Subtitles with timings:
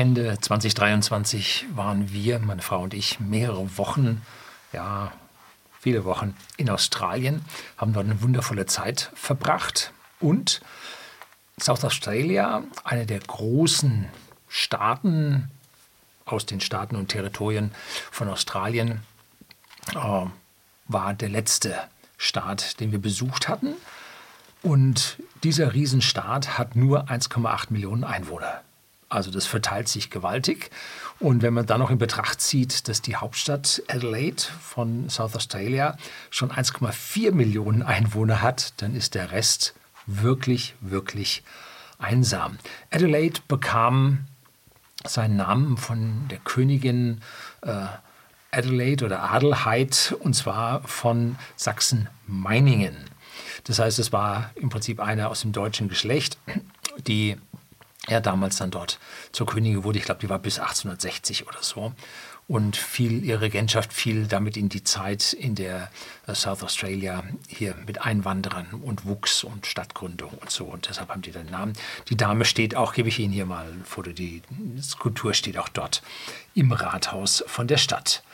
[0.00, 4.22] Ende 2023 waren wir, meine Frau und ich, mehrere Wochen,
[4.72, 5.12] ja,
[5.78, 7.44] viele Wochen in Australien,
[7.76, 9.92] haben dort eine wundervolle Zeit verbracht.
[10.18, 10.62] Und
[11.60, 14.06] South Australia, einer der großen
[14.48, 15.50] Staaten
[16.24, 17.70] aus den Staaten und Territorien
[18.10, 19.02] von Australien,
[19.94, 20.24] äh,
[20.88, 21.78] war der letzte
[22.16, 23.74] Staat, den wir besucht hatten.
[24.62, 28.62] Und dieser Riesenstaat hat nur 1,8 Millionen Einwohner.
[29.10, 30.70] Also das verteilt sich gewaltig.
[31.18, 35.98] Und wenn man dann noch in Betracht zieht, dass die Hauptstadt Adelaide von South Australia
[36.30, 39.74] schon 1,4 Millionen Einwohner hat, dann ist der Rest
[40.06, 41.42] wirklich, wirklich
[41.98, 42.58] einsam.
[42.90, 44.26] Adelaide bekam
[45.04, 47.20] seinen Namen von der Königin
[47.62, 47.86] äh,
[48.52, 52.96] Adelaide oder Adelheid und zwar von Sachsen-Meiningen.
[53.64, 56.38] Das heißt, es war im Prinzip eine aus dem deutschen Geschlecht,
[57.06, 57.36] die
[58.06, 58.98] er damals dann dort
[59.32, 59.98] zur Königin wurde.
[59.98, 61.92] Ich glaube, die war bis 1860 oder so.
[62.48, 65.88] Und viel, ihre Regentschaft fiel damit in die Zeit, in der
[66.26, 70.64] äh, South Australia hier mit Einwanderern und Wuchs und Stadtgründung und so.
[70.64, 71.74] Und deshalb haben die den Namen.
[72.08, 74.42] Die Dame steht auch, gebe ich Ihnen hier mal ein Foto, die
[74.82, 76.02] Skulptur steht auch dort
[76.54, 78.24] im Rathaus von der Stadt.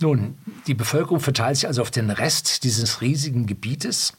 [0.00, 4.14] Nun, die Bevölkerung verteilt sich also auf den Rest dieses riesigen Gebietes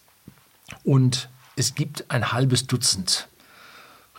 [0.83, 3.27] und es gibt ein halbes Dutzend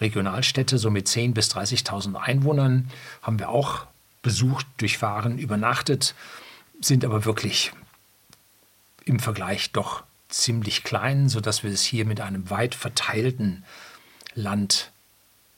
[0.03, 2.91] Regionalstädte, so mit 10.000 bis 30.000 Einwohnern,
[3.23, 3.87] haben wir auch
[4.21, 6.15] besucht, durchfahren, übernachtet,
[6.81, 7.73] sind aber wirklich
[9.05, 13.65] im Vergleich doch ziemlich klein, sodass wir es hier mit einem weit verteilten
[14.35, 14.91] Land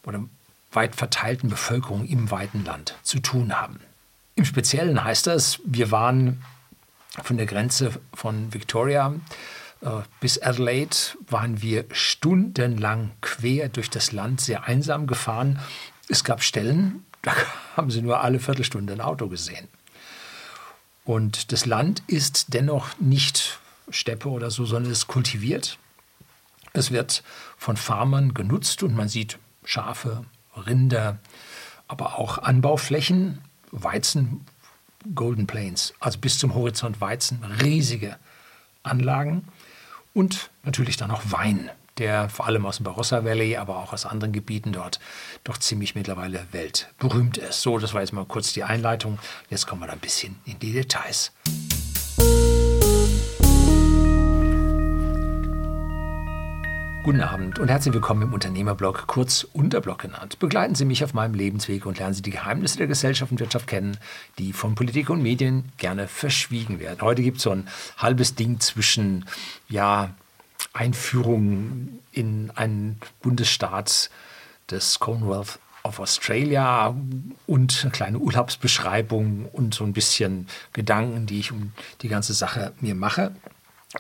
[0.05, 0.25] oder
[0.73, 3.81] weit verteilten Bevölkerung im weiten Land zu tun haben.
[4.35, 6.43] Im Speziellen heißt das, wir waren
[7.23, 9.15] von der Grenze von Victoria
[10.21, 10.97] bis Adelaide
[11.29, 15.59] waren wir stundenlang quer durch das Land sehr einsam gefahren.
[16.09, 17.33] Es gab Stellen, da
[17.77, 19.69] haben sie nur alle Viertelstunde ein Auto gesehen.
[21.05, 23.59] Und das Land ist dennoch nicht
[23.91, 25.79] Steppe oder so, sondern es ist kultiviert.
[26.73, 27.23] Es wird
[27.59, 30.25] von Farmern genutzt und man sieht Schafe,
[30.57, 31.19] Rinder,
[31.89, 34.47] aber auch Anbauflächen, Weizen,
[35.15, 38.17] Golden Plains, also bis zum Horizont Weizen, riesige
[38.83, 39.47] Anlagen.
[40.15, 44.07] Und natürlich dann auch Wein, der vor allem aus dem Barossa Valley, aber auch aus
[44.07, 45.01] anderen Gebieten dort
[45.43, 47.61] doch ziemlich mittlerweile weltberühmt ist.
[47.61, 49.19] So, das war jetzt mal kurz die Einleitung.
[49.51, 51.33] Jetzt kommen wir da ein bisschen in die Details.
[57.05, 60.39] Guten Abend und herzlich willkommen im Unternehmerblog, kurz Unterblog genannt.
[60.39, 63.67] Begleiten Sie mich auf meinem Lebensweg und lernen Sie die Geheimnisse der Gesellschaft und Wirtschaft
[63.67, 63.99] kennen,
[64.39, 67.03] die von Politik und Medien gerne verschwiegen werden.
[67.03, 69.27] Heute gibt es so ein halbes Ding zwischen
[69.69, 70.15] ja,
[70.73, 74.09] Einführung in einen Bundesstaat
[74.71, 76.97] des Commonwealth of Australia
[77.47, 82.73] und eine kleine Urlaubsbeschreibung und so ein bisschen Gedanken, die ich um die ganze Sache
[82.81, 83.35] mir mache.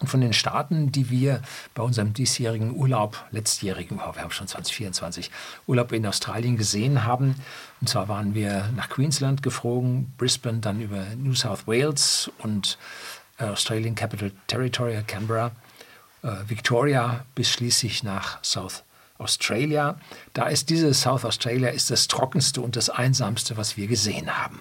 [0.01, 1.41] Und von den Staaten, die wir
[1.75, 5.31] bei unserem diesjährigen Urlaub, letztjährigen, oh, wir haben schon 2024,
[5.69, 7.37] Urlaub in Australien gesehen haben.
[7.81, 12.77] Und zwar waren wir nach Queensland geflogen, Brisbane, dann über New South Wales und
[13.39, 15.53] äh, Australian Capital Territory, Canberra,
[16.23, 18.83] äh, Victoria bis schließlich nach South
[19.19, 19.97] Australia.
[20.33, 24.61] Da ist dieses South Australia ist das trockenste und das einsamste, was wir gesehen haben.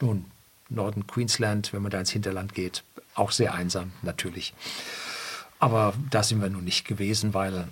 [0.00, 0.26] Nun,
[0.68, 2.84] Norden Queensland, wenn man da ins Hinterland geht,
[3.16, 4.54] auch sehr einsam natürlich.
[5.58, 7.68] Aber da sind wir nun nicht gewesen, weil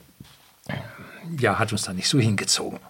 [1.39, 2.81] ja, hat uns da nicht so hingezogen.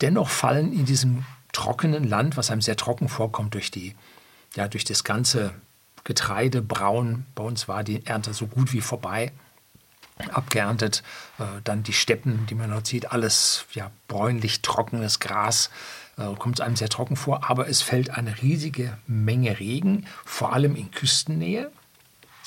[0.00, 3.94] Dennoch fallen in diesem trockenen Land, was einem sehr trocken vorkommt durch die
[4.54, 5.54] ja, durch das ganze
[6.04, 9.32] Getreide braun, bei uns war die Ernte so gut wie vorbei,
[10.30, 11.02] abgeerntet,
[11.38, 15.70] äh, dann die Steppen, die man dort sieht, alles ja bräunlich trockenes Gras,
[16.18, 20.52] äh, kommt es einem sehr trocken vor, aber es fällt eine riesige Menge Regen, vor
[20.52, 21.70] allem in Küstennähe.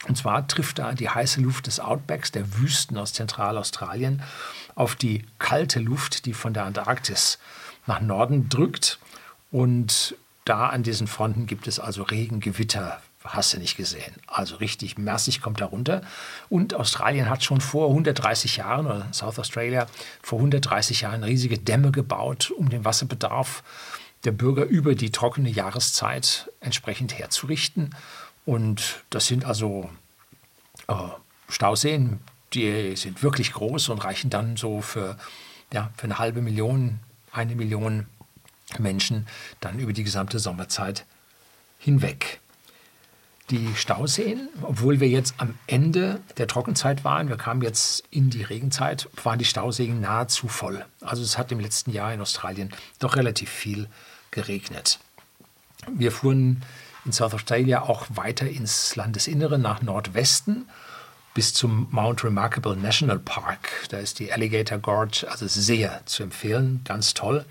[0.08, 4.22] Und zwar trifft da die heiße Luft des Outbacks, der Wüsten aus Zentralaustralien,
[4.75, 7.40] auf die kalte Luft, die von der Antarktis
[7.88, 9.00] nach Norden drückt.
[9.51, 14.13] Und da an diesen Fronten gibt es also Regen, Gewitter, hast du nicht gesehen.
[14.27, 16.01] Also richtig massig kommt da runter.
[16.50, 19.88] Und Australien hat schon vor 130 Jahren, oder South Australia,
[20.22, 23.63] vor 130 Jahren riesige Dämme gebaut, um den Wasserbedarf
[24.24, 27.95] der Bürger über die trockene Jahreszeit entsprechend herzurichten.
[28.45, 29.89] Und das sind also
[30.88, 30.94] äh,
[31.50, 32.19] Stauseen,
[32.54, 35.18] die sind wirklich groß und reichen dann so für,
[35.74, 37.00] ja, für eine halbe Million,
[37.31, 38.07] eine Million
[38.80, 39.27] Menschen
[39.60, 41.06] dann über die gesamte Sommerzeit
[41.80, 42.39] hinweg.
[43.51, 48.44] Die Stauseen, obwohl wir jetzt am Ende der Trockenzeit waren, wir kamen jetzt in die
[48.44, 50.83] Regenzeit, waren die Stauseen nahezu voll.
[51.01, 53.88] Also es hat im letzten Jahr in Australien doch relativ viel
[54.31, 55.00] geregnet.
[55.88, 56.63] Wir fuhren
[57.06, 60.68] in South Australia auch weiter ins Landesinnere nach Nordwesten
[61.36, 63.69] bis zum Mount Remarkable National Park.
[63.89, 67.45] Da ist die Alligator Gorge, also sehr zu empfehlen, ganz toll.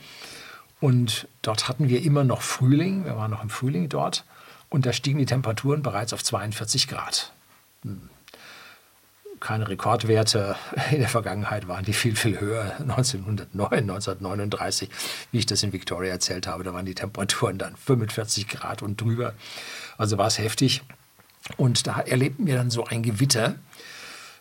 [0.81, 4.25] Und dort hatten wir immer noch Frühling, wir waren noch im Frühling dort.
[4.75, 7.33] Und da stiegen die Temperaturen bereits auf 42 Grad.
[7.85, 8.11] Hm.
[9.39, 10.57] Keine Rekordwerte.
[10.91, 12.73] In der Vergangenheit waren die viel, viel höher.
[12.81, 14.91] 1909, 1939,
[15.31, 19.01] wie ich das in Victoria erzählt habe, da waren die Temperaturen dann 45 Grad und
[19.01, 19.35] drüber.
[19.97, 20.83] Also war es heftig.
[21.57, 23.55] Und da erlebten wir dann so ein Gewitter,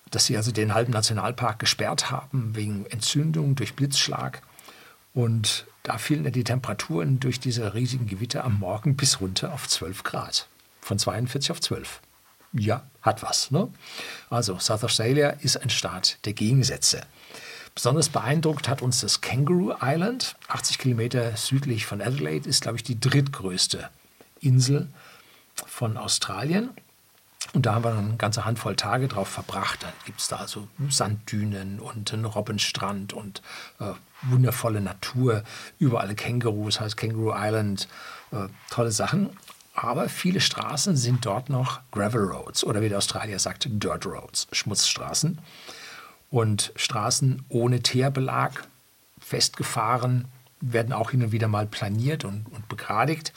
[0.10, 4.42] dass sie also den halben Nationalpark gesperrt haben wegen Entzündung durch Blitzschlag.
[5.14, 10.04] Und da fielen die Temperaturen durch diese riesigen Gewitter am Morgen bis runter auf 12
[10.04, 10.48] Grad.
[10.82, 12.00] Von 42 auf 12.
[12.54, 13.52] Ja, hat was.
[13.52, 13.68] Ne?
[14.30, 17.02] Also, South Australia ist ein Staat der Gegensätze.
[17.76, 22.84] Besonders beeindruckt hat uns das Kangaroo Island, 80 Kilometer südlich von Adelaide, ist, glaube ich,
[22.84, 23.90] die drittgrößte
[24.40, 24.88] Insel
[25.56, 26.70] von Australien.
[27.54, 29.84] Und da haben wir dann eine ganze Handvoll Tage drauf verbracht.
[29.84, 33.44] Dann gibt es da also Sanddünen und einen Robbenstrand und
[33.80, 35.44] äh, wundervolle Natur.
[35.78, 37.88] Überall Kängurus, heißt Kangaroo Island.
[38.32, 39.30] Äh, tolle Sachen.
[39.76, 44.48] Aber viele Straßen sind dort noch Gravel Roads oder wie der Australier sagt, Dirt Roads,
[44.52, 45.40] Schmutzstraßen.
[46.32, 48.64] Und Straßen ohne Teerbelag,
[49.20, 50.26] festgefahren,
[50.60, 53.34] werden auch hin und wieder mal planiert und, und begradigt.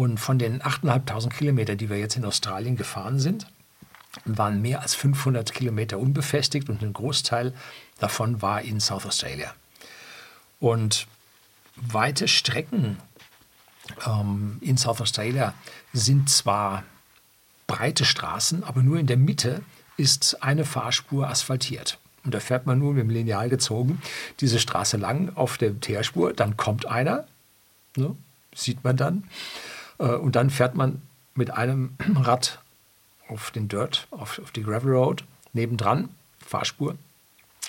[0.00, 3.46] Und von den 8.500 Kilometern, die wir jetzt in Australien gefahren sind,
[4.24, 7.52] waren mehr als 500 Kilometer unbefestigt und ein Großteil
[7.98, 9.52] davon war in South Australia.
[10.58, 11.06] Und
[11.76, 12.96] weite Strecken
[14.06, 15.52] ähm, in South Australia
[15.92, 16.84] sind zwar
[17.66, 19.60] breite Straßen, aber nur in der Mitte
[19.98, 21.98] ist eine Fahrspur asphaltiert.
[22.24, 24.00] Und da fährt man nur mit dem Lineal gezogen
[24.40, 27.26] diese Straße lang auf der Teerspur, dann kommt einer,
[27.96, 28.16] ne,
[28.54, 29.24] sieht man dann,
[30.04, 31.02] und dann fährt man
[31.34, 32.60] mit einem Rad
[33.28, 36.08] auf den Dirt, auf, auf die Gravel Road, nebendran,
[36.44, 36.96] Fahrspur,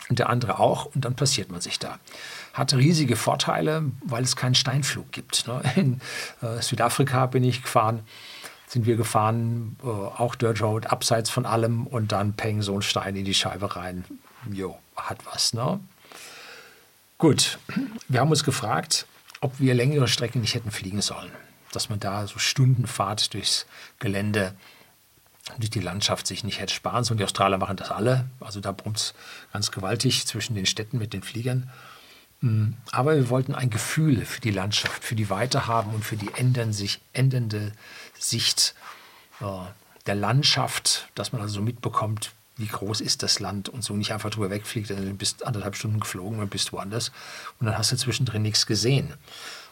[0.10, 2.00] und der andere auch, und dann passiert man sich da.
[2.54, 5.48] Hat riesige Vorteile, weil es keinen Steinflug gibt.
[5.48, 5.62] Ne?
[5.76, 6.02] In
[6.42, 8.02] äh, Südafrika bin ich gefahren,
[8.68, 12.82] sind wir gefahren, äh, auch Dirt Road, abseits von allem, und dann peng so ein
[12.82, 14.04] Stein in die Scheibe rein.
[14.52, 15.54] Jo, hat was.
[15.54, 15.80] Ne?
[17.18, 17.60] Gut,
[18.08, 19.06] wir haben uns gefragt,
[19.40, 21.32] ob wir längere Strecken nicht hätten fliegen sollen
[21.72, 23.66] dass man da so Stundenfahrt durchs
[24.00, 24.56] Gelände,
[25.58, 27.18] durch die Landschaft sich nicht hätte sparen sollen.
[27.18, 28.30] Die Australier machen das alle.
[28.40, 29.14] Also da brummt es
[29.52, 31.70] ganz gewaltig zwischen den Städten mit den Fliegern.
[32.42, 36.18] Mm, aber wir wollten ein Gefühl für die Landschaft, für die Weite haben und für
[36.18, 37.72] die ändern sich, ändernde
[38.20, 38.76] Sicht
[39.42, 39.46] äh,
[40.06, 44.14] der Landschaft, dass man also so mitbekommt, wie groß ist das Land und so nicht
[44.14, 47.12] einfach drüber wegfliegt, also du bist anderthalb Stunden geflogen und bist woanders
[47.60, 49.14] und dann hast du zwischendrin nichts gesehen.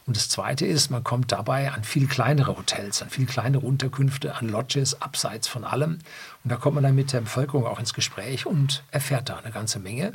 [0.05, 4.35] Und das Zweite ist, man kommt dabei an viel kleinere Hotels, an viel kleinere Unterkünfte,
[4.35, 5.99] an Lodges, abseits von allem.
[6.43, 9.51] Und da kommt man dann mit der Bevölkerung auch ins Gespräch und erfährt da eine
[9.51, 10.13] ganze Menge.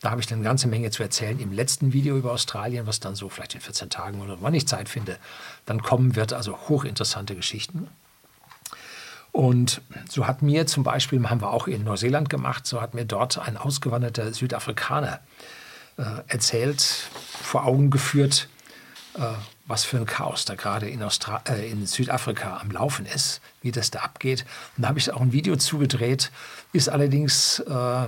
[0.00, 3.00] Da habe ich dann eine ganze Menge zu erzählen im letzten Video über Australien, was
[3.00, 5.18] dann so vielleicht in 14 Tagen oder wann ich Zeit finde,
[5.66, 6.32] dann kommen wird.
[6.32, 7.88] Also hochinteressante Geschichten.
[9.32, 13.04] Und so hat mir zum Beispiel, haben wir auch in Neuseeland gemacht, so hat mir
[13.04, 15.20] dort ein ausgewanderter Südafrikaner
[15.98, 18.48] äh, erzählt, vor Augen geführt,
[19.66, 23.90] was für ein Chaos da gerade in, äh, in, Südafrika am Laufen ist, wie das
[23.90, 24.44] da abgeht.
[24.76, 26.30] Und da habe ich auch ein Video zugedreht,
[26.72, 28.06] ist allerdings äh,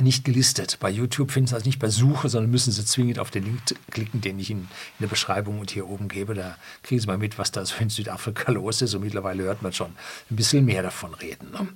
[0.00, 0.78] nicht gelistet.
[0.80, 3.60] Bei YouTube finden Sie das nicht bei Suche, sondern müssen Sie zwingend auf den Link
[3.90, 4.68] klicken, den ich Ihnen
[4.98, 6.34] in der Beschreibung und hier oben gebe.
[6.34, 8.94] Da kriegen Sie mal mit, was da so in Südafrika los ist.
[8.94, 9.92] Und mittlerweile hört man schon
[10.30, 11.50] ein bisschen mehr davon reden.
[11.52, 11.68] Ne?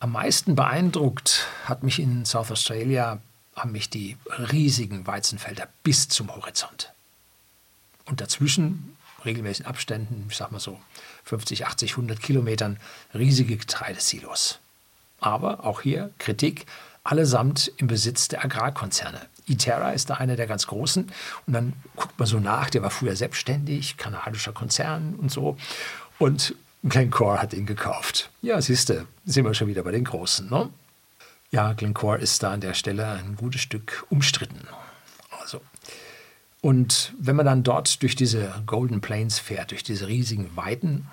[0.00, 3.20] Am meisten beeindruckt hat mich in South Australia
[3.58, 6.92] haben mich die riesigen Weizenfelder bis zum Horizont.
[8.04, 10.80] Und dazwischen, regelmäßigen Abständen, ich sag mal so
[11.24, 12.78] 50, 80, 100 Kilometern,
[13.14, 14.58] riesige Getreidesilos.
[15.20, 16.66] Aber auch hier Kritik,
[17.04, 19.20] allesamt im Besitz der Agrarkonzerne.
[19.46, 21.10] Iterra ist da einer der ganz großen.
[21.46, 25.56] Und dann guckt man so nach, der war früher selbstständig, kanadischer Konzern und so.
[26.18, 28.30] Und Glencore hat ihn gekauft.
[28.42, 30.48] Ja, siehst du, sind wir schon wieder bei den Großen.
[30.48, 30.68] Ne?
[31.50, 34.68] Ja, Glencore ist da an der Stelle ein gutes Stück umstritten.
[35.40, 35.60] Also.
[36.60, 41.06] Und wenn man dann dort durch diese Golden Plains fährt, durch diese riesigen Weiden,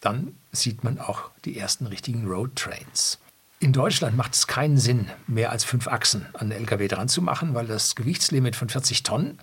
[0.00, 3.18] dann sieht man auch die ersten richtigen Road Trains.
[3.58, 7.22] In Deutschland macht es keinen Sinn, mehr als fünf Achsen an den LKW dran zu
[7.22, 9.38] machen, weil das Gewichtslimit von 40 Tonnen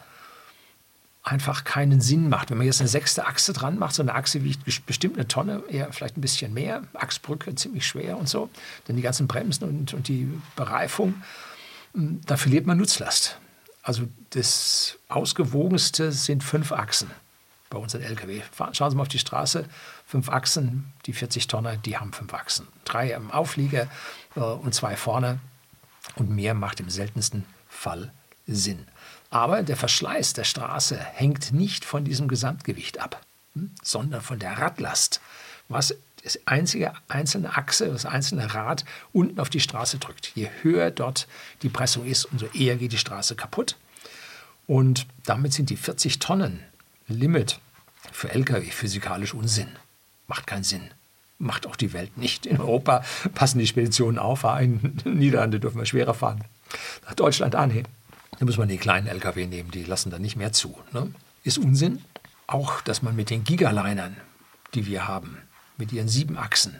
[1.24, 2.50] einfach keinen Sinn macht.
[2.50, 5.63] Wenn man jetzt eine sechste Achse dran macht, so eine Achse wiegt bestimmt eine Tonne,
[5.70, 8.50] eher vielleicht ein bisschen mehr, Achsbrücke ziemlich schwer und so,
[8.86, 11.15] dann die ganzen Bremsen und, und die Bereifung,
[11.94, 13.38] hm, da verliert man Nutzlast.
[13.82, 17.10] Also das Ausgewogenste sind fünf Achsen
[17.70, 18.42] bei unseren LKW.
[18.74, 19.65] Schauen Sie mal auf die Straße,
[20.06, 22.68] fünf Achsen, die 40 Tonner, die haben fünf Achsen.
[22.86, 23.88] Drei am Auflieger
[24.36, 25.39] äh, und zwei vorne
[26.15, 28.12] und mehr macht im seltensten Fall
[28.46, 28.88] Sinn.
[29.34, 33.20] Aber der Verschleiß der Straße hängt nicht von diesem Gesamtgewicht ab,
[33.56, 35.22] hm, sondern von der Radlast,
[35.70, 40.34] was das einzige einzelne Achse, das einzelne Rad unten auf die Straße drückt.
[40.36, 41.28] Je höher dort
[41.63, 43.75] die Pressung ist, umso eher geht die Straße kaputt.
[44.68, 46.60] Und damit sind die 40 Tonnen
[47.08, 47.60] Limit
[48.12, 49.70] für Lkw physikalisch Unsinn.
[50.28, 50.92] Macht keinen Sinn.
[51.40, 52.46] Macht auch die Welt nicht.
[52.46, 54.44] In Europa passen die Speditionen auf.
[54.60, 56.44] In Niederlande dürfen wir schwerer fahren.
[57.08, 57.84] Nach Deutschland, nee,
[58.40, 60.78] da muss man die kleinen Lkw nehmen, die lassen da nicht mehr zu.
[60.92, 61.13] Ne?
[61.44, 62.04] Ist Unsinn.
[62.46, 64.18] Auch, dass man mit den Gigalinern,
[64.74, 65.38] die wir haben,
[65.78, 66.75] mit ihren sieben Achsen,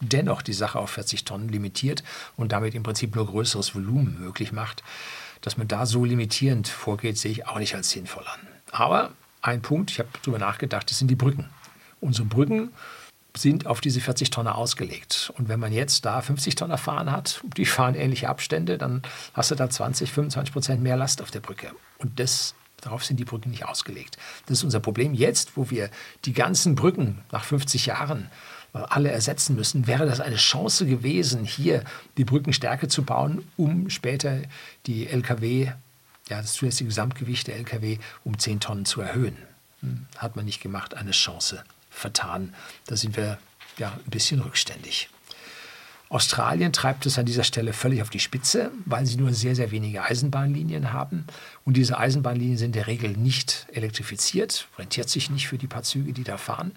[0.00, 2.04] dennoch die Sache auf 40 Tonnen limitiert
[2.36, 4.82] und damit im Prinzip nur größeres Volumen möglich macht.
[5.40, 8.40] Dass man da so limitierend vorgeht, sehe ich auch nicht als sinnvoll an.
[8.70, 9.10] Aber
[9.42, 11.48] ein Punkt, ich habe darüber nachgedacht, das sind die Brücken.
[12.00, 12.70] Unsere Brücken
[13.40, 15.32] sind auf diese 40 Tonner ausgelegt.
[15.36, 19.02] Und wenn man jetzt da 50 Tonner fahren hat, die fahren ähnliche Abstände, dann
[19.34, 21.70] hast du da 20, 25 Prozent mehr Last auf der Brücke.
[21.98, 24.18] Und das, darauf sind die Brücken nicht ausgelegt.
[24.46, 25.14] Das ist unser Problem.
[25.14, 25.90] Jetzt, wo wir
[26.24, 28.30] die ganzen Brücken nach 50 Jahren
[28.74, 31.84] äh, alle ersetzen müssen, wäre das eine Chance gewesen, hier
[32.16, 34.42] die Brückenstärke zu bauen, um später
[34.86, 35.72] die Lkw,
[36.28, 39.36] ja, das zusätzliche Gesamtgewicht der Lkw um 10 Tonnen zu erhöhen.
[39.80, 41.62] Hm, hat man nicht gemacht, eine Chance
[41.98, 42.54] vertan.
[42.86, 43.38] Da sind wir
[43.78, 45.08] ja ein bisschen rückständig.
[46.10, 49.70] Australien treibt es an dieser Stelle völlig auf die Spitze, weil sie nur sehr, sehr
[49.70, 51.26] wenige Eisenbahnlinien haben.
[51.66, 55.82] Und diese Eisenbahnlinien sind in der Regel nicht elektrifiziert, rentiert sich nicht für die paar
[55.82, 56.72] Züge, die da fahren.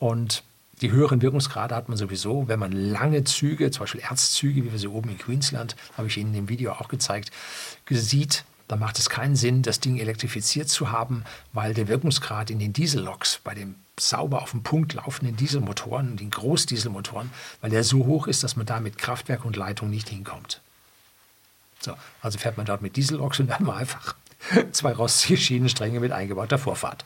[0.00, 0.42] Und
[0.80, 4.78] die höheren Wirkungsgrade hat man sowieso, wenn man lange Züge, zum Beispiel Erzzüge, wie wir
[4.78, 7.30] sie oben in Queensland, habe ich Ihnen im Video auch gezeigt,
[7.88, 12.58] sieht, dann macht es keinen Sinn, das Ding elektrifiziert zu haben, weil der Wirkungsgrad in
[12.58, 18.06] den Dieselloks bei den sauber auf den Punkt laufenden Dieselmotoren, den Großdieselmotoren, weil der so
[18.06, 20.60] hoch ist, dass man da mit Kraftwerk und Leitung nicht hinkommt.
[21.80, 24.14] So, also fährt man dort mit Dieselloks und dann mal einfach
[24.72, 27.04] zwei rostige Schienenstränge mit eingebauter Vorfahrt.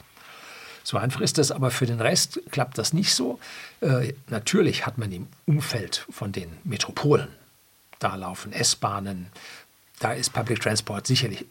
[0.85, 3.39] So einfach ist das, aber für den Rest klappt das nicht so.
[3.81, 7.29] Äh, natürlich hat man im Umfeld von den Metropolen,
[8.01, 9.29] da laufen S-Bahnen,
[10.03, 11.45] da ist Public Transport sicherlich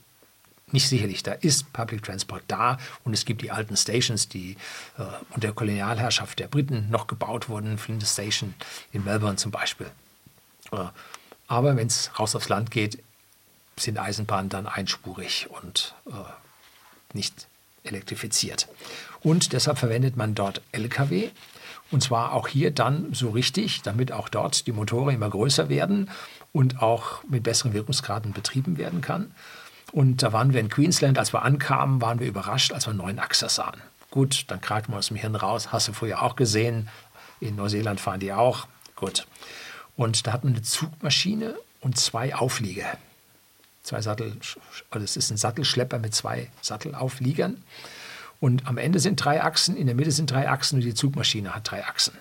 [0.74, 4.56] nicht sicherlich, da ist Public Transport da und es gibt die alten Stations, die
[4.98, 8.54] äh, unter Kolonialherrschaft der Briten noch gebaut wurden, Flinders Station
[8.94, 9.88] in Melbourne zum Beispiel.
[10.72, 10.86] Äh,
[11.48, 13.04] aber wenn es raus aufs Land geht,
[13.78, 16.14] sind Eisenbahnen dann einspurig und äh,
[17.14, 17.48] nicht
[17.84, 18.68] elektrifiziert.
[19.22, 21.30] Und deshalb verwendet man dort Lkw.
[21.90, 26.10] Und zwar auch hier dann so richtig, damit auch dort die Motoren immer größer werden
[26.54, 29.32] und auch mit besseren Wirkungsgraden betrieben werden kann.
[29.92, 33.20] Und da waren wir in Queensland, als wir ankamen, waren wir überrascht, als wir neun
[33.20, 33.82] Achser sahen.
[34.10, 36.90] Gut, dann kraten wir aus dem Hirn raus, hast du vorher auch gesehen.
[37.40, 38.68] In Neuseeland fahren die auch.
[38.96, 39.26] Gut.
[39.96, 42.98] Und da hatten wir eine Zugmaschine und zwei Auflieger.
[43.84, 44.38] Zwei Sattel,
[44.90, 47.64] also es ist ein Sattelschlepper mit zwei Sattelaufliegern.
[48.40, 51.54] Und am Ende sind drei Achsen, in der Mitte sind drei Achsen und die Zugmaschine
[51.56, 52.14] hat drei Achsen.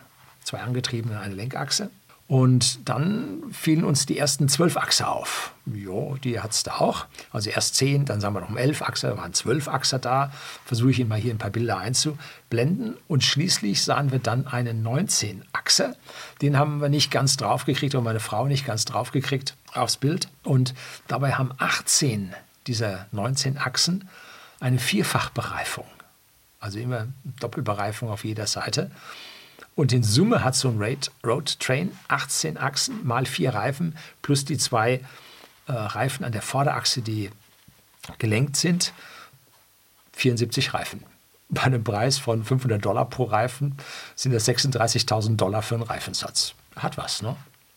[0.44, 1.90] Zwei angetriebene eine Lenkachse.
[2.30, 5.52] Und dann fielen uns die ersten zwölf Achser auf.
[5.66, 7.06] Jo, die hat es da auch.
[7.32, 10.30] Also erst zehn, dann sagen wir noch um elf Achser, da waren zwölf Achser da.
[10.64, 12.96] Versuche ich Ihnen mal hier ein paar Bilder einzublenden.
[13.08, 15.96] Und schließlich sahen wir dann einen 19 Achser.
[16.40, 20.28] Den haben wir nicht ganz draufgekriegt, oder meine Frau nicht ganz draufgekriegt aufs Bild.
[20.44, 20.72] Und
[21.08, 22.32] dabei haben 18
[22.68, 24.08] dieser 19 Achsen
[24.60, 25.86] eine Vierfachbereifung.
[26.60, 27.08] Also immer
[27.40, 28.92] Doppelbereifung auf jeder Seite.
[29.80, 34.58] Und in Summe hat so ein Road, Train 18 Achsen mal vier Reifen plus die
[34.58, 35.00] zwei
[35.66, 37.30] äh, Reifen an der Vorderachse, die
[38.18, 38.92] gelenkt sind.
[40.12, 41.02] 74 Reifen.
[41.48, 43.78] Bei einem Preis von 500 Dollar pro Reifen
[44.16, 46.52] sind das 36.000 Dollar für einen Reifensatz.
[46.76, 47.34] Hat was, ne?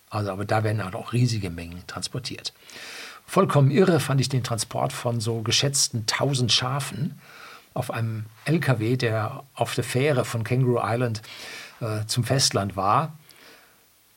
[0.09, 2.51] Also, aber da werden halt auch riesige Mengen transportiert.
[3.25, 7.21] Vollkommen irre fand ich den Transport von so geschätzten 1000 Schafen
[7.73, 11.21] auf einem LKW, der auf der Fähre von Kangaroo Island
[11.83, 13.17] äh, zum Festland war.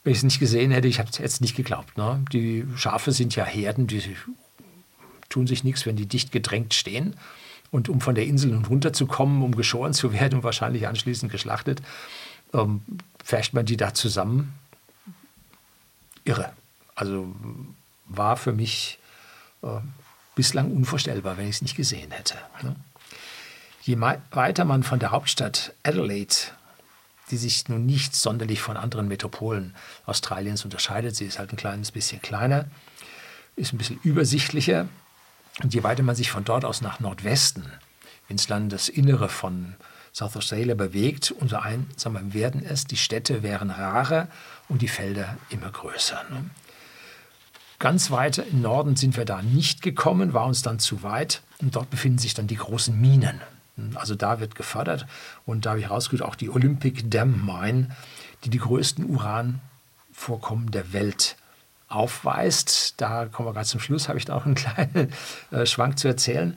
[0.04, 1.98] Wenn ich es nicht gesehen hätte, ich habe es jetzt nicht geglaubt.
[1.98, 2.24] Ne?
[2.32, 4.16] Die Schafe sind ja Herden, die
[5.28, 7.16] tun sich nichts, wenn die dicht gedrängt stehen.
[7.72, 11.82] Und um von der Insel runterzukommen, um geschoren zu werden und wahrscheinlich anschließend geschlachtet,
[12.54, 12.82] ähm,
[13.24, 14.54] färcht man die da zusammen.
[16.24, 16.52] Irre.
[16.94, 17.34] Also
[18.06, 18.98] war für mich
[19.62, 19.80] äh,
[20.36, 22.34] bislang unvorstellbar, wenn ich es nicht gesehen hätte.
[22.62, 22.76] Ne?
[23.82, 26.34] Je weiter man von der Hauptstadt Adelaide,
[27.30, 31.92] die sich nun nicht sonderlich von anderen Metropolen Australiens unterscheidet, sie ist halt ein kleines
[31.92, 32.66] bisschen kleiner,
[33.56, 34.88] ist ein bisschen übersichtlicher.
[35.62, 37.64] Und je weiter man sich von dort aus nach Nordwesten
[38.28, 39.74] ins Landesinnere von
[40.12, 44.28] South Australia bewegt, umso einsamer werden es, die Städte wären rarer
[44.68, 46.24] und die Felder immer größer.
[46.30, 46.50] Ne?
[47.78, 51.42] Ganz weit im Norden sind wir da nicht gekommen, war uns dann zu weit.
[51.60, 53.40] Und dort befinden sich dann die großen Minen.
[53.94, 55.06] Also da wird gefördert.
[55.44, 57.90] Und da habe ich herausgekriegt, auch die Olympic Dam Mine,
[58.44, 61.36] die die größten Uranvorkommen der Welt
[61.88, 63.00] aufweist.
[63.00, 65.12] Da kommen wir gerade zum Schluss, habe ich da auch einen kleinen
[65.50, 66.56] äh, Schwank zu erzählen.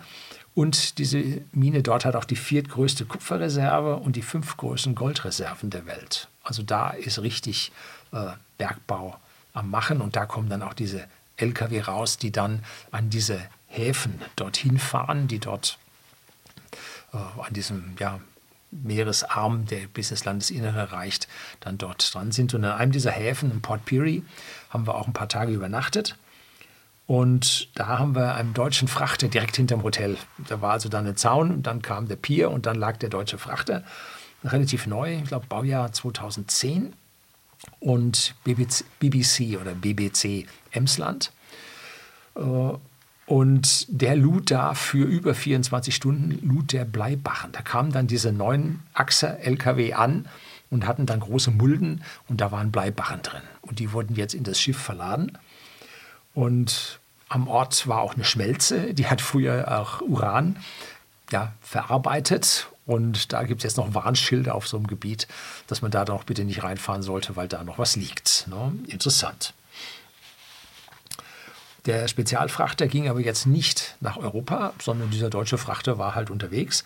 [0.56, 5.86] Und diese Mine dort hat auch die viertgrößte Kupferreserve und die fünf größten Goldreserven der
[5.86, 6.28] Welt.
[6.44, 7.72] Also da ist richtig
[8.12, 9.18] äh, Bergbau
[9.54, 11.06] am Machen und da kommen dann auch diese
[11.38, 15.78] Lkw raus, die dann an diese Häfen dorthin fahren, die dort
[17.12, 18.20] an diesem ja,
[18.72, 21.28] Meeresarm, der bis ins Landesinnere reicht,
[21.60, 22.54] dann dort dran sind.
[22.54, 24.24] Und an einem dieser Häfen, in Port Pirie,
[24.70, 26.16] haben wir auch ein paar Tage übernachtet.
[27.08, 30.18] Und da haben wir einen deutschen Frachter direkt hinterm Hotel.
[30.48, 33.10] Da war also dann ein Zaun und dann kam der Pier und dann lag der
[33.10, 33.84] deutsche Frachter.
[34.44, 36.94] Relativ neu, ich glaube Baujahr 2010
[37.80, 41.32] und BBC oder BBC Emsland.
[43.30, 47.52] Und der lud da für über 24 Stunden lud der Bleibachen.
[47.52, 50.26] Da kamen dann diese neuen Achser-LKW an
[50.72, 53.44] und hatten dann große Mulden und da waren Bleibachen drin.
[53.62, 55.38] Und die wurden jetzt in das Schiff verladen.
[56.34, 60.56] Und am Ort war auch eine Schmelze, die hat früher auch Uran
[61.32, 65.28] ja, verarbeitet und da gibt es jetzt noch Warnschilder auf so einem Gebiet,
[65.68, 68.48] dass man da doch bitte nicht reinfahren sollte, weil da noch was liegt.
[68.48, 68.74] Ne?
[68.88, 69.54] Interessant.
[71.86, 76.84] Der Spezialfrachter ging aber jetzt nicht nach Europa, sondern dieser deutsche Frachter war halt unterwegs.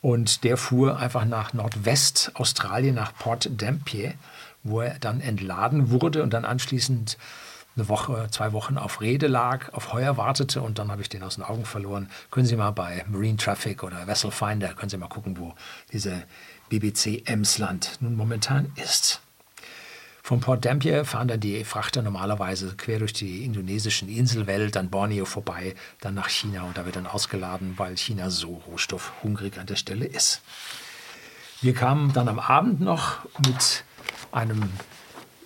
[0.00, 4.14] Und der fuhr einfach nach Nordwest-Australien, nach Port Dampier,
[4.62, 7.18] wo er dann entladen wurde und dann anschließend
[7.78, 11.22] eine Woche, zwei Wochen auf Rede lag, auf Heuer wartete und dann habe ich den
[11.22, 12.10] aus den Augen verloren.
[12.30, 15.54] Können Sie mal bei Marine Traffic oder Vessel Finder, können Sie mal gucken, wo
[15.92, 16.24] diese
[16.68, 19.20] BBC Emsland nun momentan ist.
[20.28, 25.24] Von Port Dampier fahren dann die Frachter normalerweise quer durch die indonesischen Inselwelt, an Borneo
[25.24, 29.76] vorbei, dann nach China und da wird dann ausgeladen, weil China so rohstoffhungrig an der
[29.76, 30.42] Stelle ist.
[31.62, 33.84] Wir kamen dann am Abend noch mit
[34.30, 34.68] einem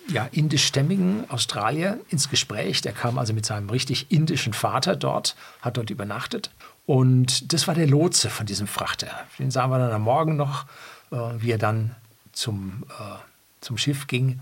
[0.09, 2.81] ja, indischstämmigen Australier ins Gespräch.
[2.81, 6.51] Der kam also mit seinem richtig indischen Vater dort, hat dort übernachtet.
[6.85, 9.07] Und das war der Lotse von diesem Frachter.
[9.39, 10.65] Den sahen wir dann am Morgen noch,
[11.09, 11.95] äh, wie er dann
[12.33, 13.15] zum, äh,
[13.61, 14.41] zum Schiff ging.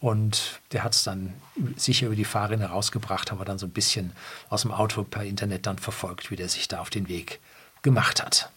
[0.00, 1.34] Und der hat es dann
[1.76, 4.12] sicher über die Fahrrinne rausgebracht, haben wir dann so ein bisschen
[4.48, 7.38] aus dem Auto per Internet dann verfolgt, wie der sich da auf den Weg
[7.82, 8.50] gemacht hat.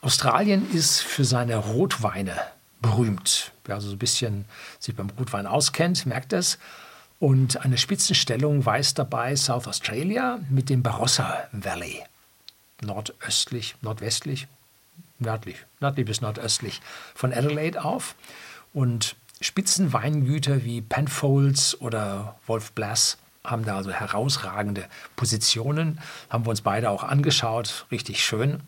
[0.00, 2.36] Australien ist für seine Rotweine
[2.80, 3.52] berühmt.
[3.64, 4.44] Wer also so ein bisschen
[4.80, 6.58] sich beim Rotwein auskennt, merkt es.
[7.20, 12.02] Und eine Spitzenstellung weist dabei South Australia mit dem Barossa Valley.
[12.80, 14.48] Nordöstlich, nordwestlich,
[15.20, 16.80] nördlich, nördlich bis nordöstlich
[17.14, 18.16] von Adelaide auf.
[18.74, 26.00] Und Spitzenweingüter wie Penfolds oder Wolf Blass haben da also herausragende Positionen.
[26.30, 28.60] Haben wir uns beide auch angeschaut, richtig schön.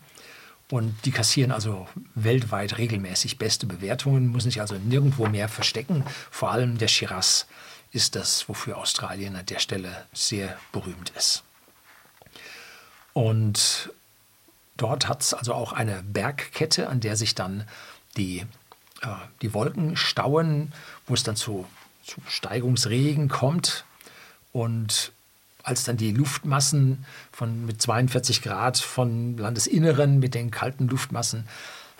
[0.69, 6.03] Und die kassieren also weltweit regelmäßig beste Bewertungen, muss sich also nirgendwo mehr verstecken.
[6.31, 7.45] Vor allem der Shiraz
[7.91, 11.43] ist das, wofür Australien an der Stelle sehr berühmt ist.
[13.13, 13.93] Und
[14.75, 17.65] dort hat es also auch eine Bergkette, an der sich dann
[18.17, 18.45] die,
[19.41, 20.73] die Wolken stauen,
[21.07, 21.65] wo es dann zu,
[22.03, 23.85] zu Steigungsregen kommt.
[24.51, 25.11] Und
[25.63, 31.47] als dann die Luftmassen von, mit 42 Grad von Landesinneren mit den kalten Luftmassen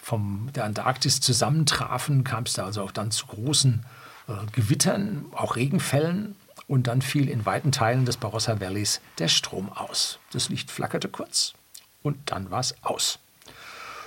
[0.02, 3.84] von der Antarktis zusammentrafen, kam es da also auch dann zu großen
[4.28, 6.36] äh, Gewittern, auch Regenfällen.
[6.68, 10.18] Und dann fiel in weiten Teilen des Barossa Valleys der Strom aus.
[10.32, 11.54] Das Licht flackerte kurz
[12.02, 13.20] und dann war es aus.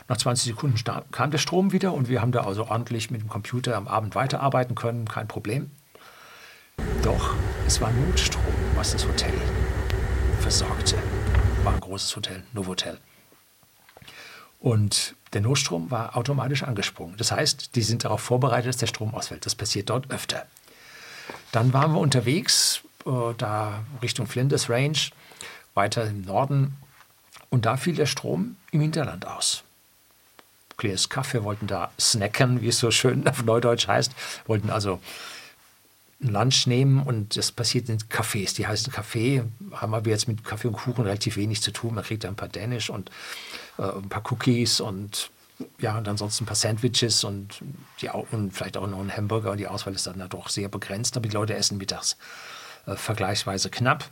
[0.08, 3.28] Nach 20 Sekunden kam der Strom wieder und wir haben da also ordentlich mit dem
[3.28, 5.70] Computer am Abend weiterarbeiten können, kein Problem.
[7.02, 7.34] Doch
[7.66, 8.42] es war Notstrom,
[8.74, 9.34] was das Hotel
[10.40, 10.96] versorgte.
[11.62, 12.98] War ein großes Hotel, Novotel.
[14.60, 17.18] Und der Notstrom war automatisch angesprungen.
[17.18, 19.44] Das heißt, die sind darauf vorbereitet, dass der Strom ausfällt.
[19.44, 20.46] Das passiert dort öfter.
[21.52, 24.98] Dann waren wir unterwegs, äh, da Richtung Flinders Range,
[25.74, 26.78] weiter im Norden.
[27.50, 29.64] Und da fiel der Strom im Hinterland aus.
[30.78, 34.12] Kleines Kaffee, wollten da snacken, wie es so schön auf Neudeutsch heißt.
[34.46, 35.00] Wollten also
[36.22, 38.54] ein Lunch nehmen und das passiert in Cafés.
[38.54, 41.94] Die heißen Kaffee, haben aber jetzt mit Kaffee und Kuchen relativ wenig zu tun.
[41.94, 43.10] Man kriegt ein paar Danish und
[43.78, 45.30] äh, ein paar Cookies und
[45.80, 47.60] ja, und ansonsten ein paar Sandwiches und,
[48.00, 49.50] die, und vielleicht auch noch einen Hamburger.
[49.50, 52.16] Und die Auswahl ist dann doch sehr begrenzt, aber die Leute essen mittags
[52.86, 54.08] äh, vergleichsweise knapp.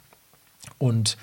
[0.78, 1.16] Und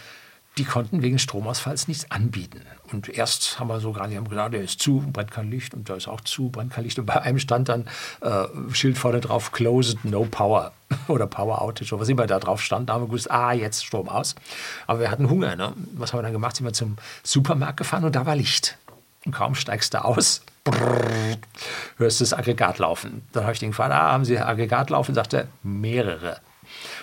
[0.58, 2.62] die konnten wegen Stromausfalls nichts anbieten.
[2.92, 5.74] Und erst haben wir so gerade, die haben gesagt, der ist zu, brennt kein Licht
[5.74, 7.00] und da ist auch zu, brennt kein Licht.
[7.00, 7.88] Und bei einem stand dann
[8.22, 10.72] äh, Schild vorne drauf, closed, no power
[11.08, 12.90] oder Power Outage oder was immer da drauf stand.
[12.90, 14.36] Da haben wir gewusst, ah, jetzt Strom aus.
[14.86, 15.56] Aber wir hatten Hunger.
[15.56, 15.74] Ne?
[15.94, 16.56] Was haben wir dann gemacht?
[16.56, 18.78] Sind wir zum Supermarkt gefahren und da war Licht.
[19.26, 21.38] Und kaum steigst du aus, brrr,
[21.98, 23.26] hörst du das Aggregat laufen.
[23.32, 25.16] Dann habe ich den gefragt, ah, haben Sie Aggregat laufen?
[25.16, 26.42] Sagte mehrere.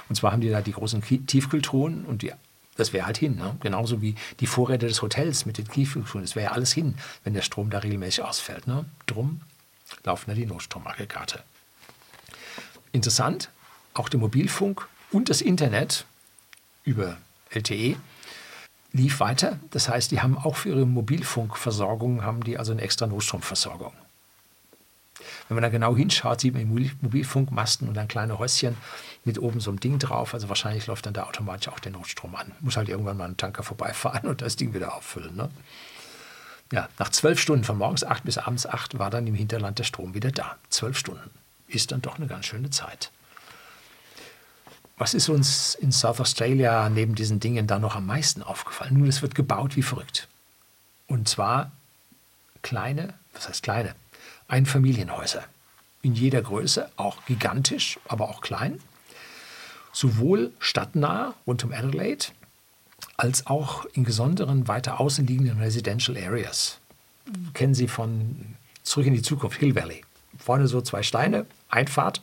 [0.08, 2.32] Und zwar haben die da die großen Tiefkühltruhen und die
[2.76, 3.36] das wäre halt hin.
[3.36, 3.56] Ne?
[3.60, 6.24] Genauso wie die Vorräte des Hotels mit den Tiefkühltruhen.
[6.24, 8.66] Das wäre ja alles hin, wenn der Strom da regelmäßig ausfällt.
[8.66, 8.84] Ne?
[9.06, 9.40] Drum
[10.04, 11.42] laufen da die Notstromaggregate.
[12.92, 13.50] Interessant,
[13.94, 16.06] auch der Mobilfunk und das Internet
[16.84, 17.18] über
[17.50, 17.96] LTE
[18.92, 19.58] lief weiter.
[19.70, 23.92] Das heißt, die haben auch für ihre Mobilfunkversorgung haben die also eine extra Notstromversorgung.
[25.48, 26.68] Wenn man da genau hinschaut, sieht man
[27.00, 28.76] Mobilfunkmasten und dann kleine Häuschen
[29.24, 30.34] mit oben so einem Ding drauf.
[30.34, 32.52] Also wahrscheinlich läuft dann da automatisch auch der Notstrom an.
[32.60, 35.36] Muss halt irgendwann mal ein Tanker vorbeifahren und das Ding wieder auffüllen.
[35.36, 35.50] Ne?
[36.72, 39.84] Ja, nach zwölf Stunden von morgens acht bis abends acht war dann im Hinterland der
[39.84, 40.56] Strom wieder da.
[40.68, 41.30] Zwölf Stunden
[41.68, 43.10] ist dann doch eine ganz schöne Zeit.
[44.96, 48.98] Was ist uns in South Australia neben diesen Dingen da noch am meisten aufgefallen?
[48.98, 50.28] Nun, es wird gebaut wie verrückt.
[51.06, 51.72] Und zwar
[52.62, 53.94] kleine, was heißt kleine?
[54.50, 55.44] Einfamilienhäuser.
[56.02, 58.80] In jeder Größe, auch gigantisch, aber auch klein.
[59.92, 62.26] Sowohl stadtnah rund um Adelaide,
[63.16, 66.78] als auch in besonderen weiter außen liegenden Residential Areas.
[67.54, 70.02] Kennen Sie von Zurück in die Zukunft, Hill Valley.
[70.38, 72.22] Vorne so zwei Steine, Einfahrt,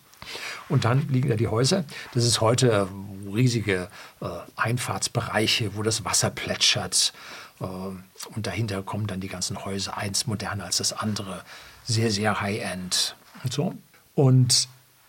[0.70, 1.86] und dann liegen da die Häuser.
[2.14, 2.88] Das ist heute
[3.34, 3.90] riesige
[4.22, 7.14] äh, Einfahrtsbereiche, wo das Wasser plätschert.
[7.60, 11.44] Äh, und dahinter kommen dann die ganzen Häuser, eins moderner als das andere,
[11.88, 13.74] sehr, sehr high-end und so.
[14.14, 14.68] Und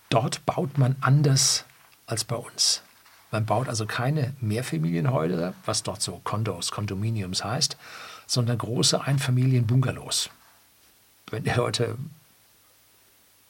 [0.09, 1.65] dort baut man anders
[2.07, 2.83] als bei uns.
[3.31, 7.77] Man baut also keine Mehrfamilienhäuser, was dort so Condos, Condominiums heißt,
[8.27, 10.31] sondern große Einfamilien-Bungalows.
[11.31, 11.99] Wenn die Leute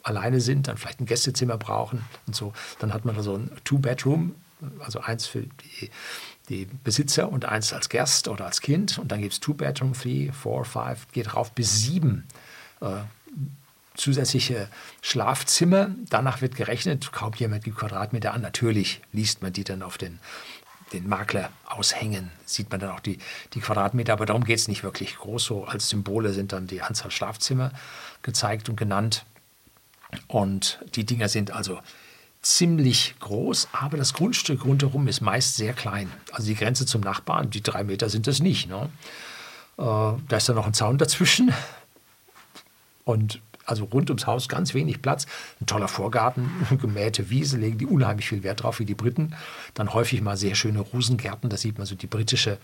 [0.03, 3.51] alleine sind, dann vielleicht ein Gästezimmer brauchen und so, dann hat man da so ein
[3.63, 4.35] Two-Bedroom,
[4.79, 5.89] also eins für die,
[6.49, 8.97] die, Besitzer und eins als Gast oder als Kind.
[8.97, 12.27] Und dann gibt es Two-Bedroom, Three, Four, Five, geht rauf bis sieben
[12.81, 12.97] äh,
[13.95, 14.67] zusätzliche
[15.01, 15.91] Schlafzimmer.
[16.09, 18.41] Danach wird gerechnet, kaum jemand gibt Quadratmeter an.
[18.41, 20.19] Natürlich liest man die dann auf den,
[20.93, 23.19] den Makler aushängen, sieht man dann auch die,
[23.53, 25.17] die Quadratmeter, aber darum geht es nicht wirklich.
[25.17, 27.71] Groß so als Symbole sind dann die Anzahl Schlafzimmer
[28.21, 29.25] gezeigt und genannt.
[30.27, 31.79] Und die Dinger sind also
[32.41, 36.11] ziemlich groß, aber das Grundstück rundherum ist meist sehr klein.
[36.31, 38.69] Also die Grenze zum Nachbarn, die drei Meter sind das nicht.
[38.69, 38.89] Ne?
[39.77, 41.53] Äh, da ist dann noch ein Zaun dazwischen.
[43.09, 45.25] Und also rund ums Haus ganz wenig Platz.
[45.59, 49.35] Ein toller Vorgarten, gemähte Wiese, legen die unheimlich viel Wert drauf, wie die Briten.
[49.73, 52.59] Dann häufig mal sehr schöne Rosengärten, da sieht man so die britische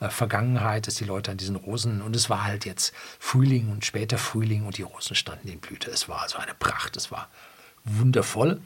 [0.00, 3.84] äh, Vergangenheit, dass die Leute an diesen Rosen, und es war halt jetzt Frühling und
[3.84, 5.92] später Frühling und die Rosen standen in Blüte.
[5.92, 7.28] Es war also eine Pracht, es war
[7.84, 8.60] wundervoll.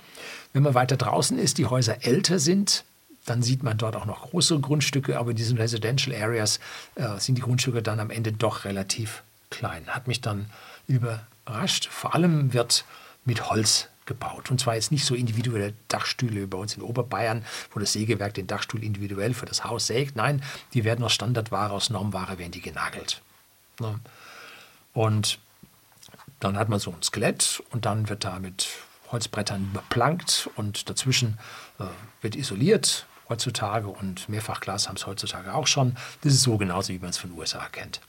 [0.55, 2.85] Wenn man weiter draußen ist, die Häuser älter sind,
[3.27, 6.59] dann sieht man dort auch noch große Grundstücke, aber in diesen Residential Areas
[6.95, 9.87] äh, sind die Grundstücke dann am Ende doch relativ klein.
[9.89, 10.47] Hat mich dann
[10.89, 11.89] überrascht.
[11.89, 12.85] Vor allem wird
[13.25, 14.51] mit Holz gebaut.
[14.51, 18.49] Und zwar jetzt nicht so individuelle Dachstühle bei uns in Oberbayern, wo das Sägewerk den
[18.49, 20.17] Dachstuhl individuell für das Haus sägt.
[20.17, 20.43] Nein,
[20.75, 23.23] die werden aus Standardware, aus Normware werden die genagelt.
[23.79, 24.01] Ne?
[24.95, 25.39] Und
[26.41, 28.69] dann hat man so ein Skelett und dann wird da mit
[29.13, 31.39] Holzbrettern beplankt und dazwischen
[31.79, 31.85] äh,
[32.21, 35.97] wird isoliert heutzutage und Mehrfachglas haben es heutzutage auch schon.
[36.23, 38.01] Das ist so genauso, wie man es von den USA kennt.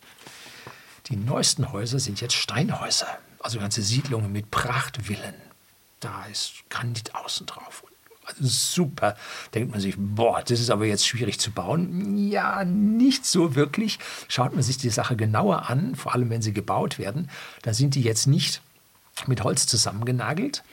[1.10, 3.08] Die neuesten Häuser sind jetzt Steinhäuser,
[3.40, 5.36] also ganze Siedlungen mit Prachtvillen.
[6.00, 7.84] Da ist Granit außen drauf.
[8.26, 9.18] Also super.
[9.54, 12.30] Denkt man sich, boah, das ist aber jetzt schwierig zu bauen.
[12.30, 13.98] Ja, nicht so wirklich.
[14.28, 17.30] Schaut man sich die Sache genauer an, vor allem wenn sie gebaut werden,
[17.64, 18.62] dann sind die jetzt nicht
[19.26, 20.64] mit Holz zusammengenagelt,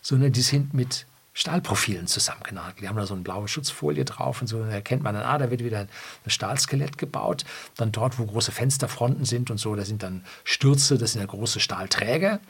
[0.00, 2.82] sondern die sind mit Stahlprofilen zusammengenagelt.
[2.82, 4.62] Die haben da so eine blaue Schutzfolie drauf und so.
[4.62, 5.88] Da erkennt man dann, ah, da wird wieder ein
[6.30, 7.44] Stahlskelett gebaut.
[7.76, 11.26] Dann dort, wo große Fensterfronten sind und so, da sind dann Stürze, das sind ja
[11.26, 12.40] große Stahlträger,